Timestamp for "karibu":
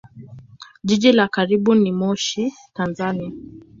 1.27-1.75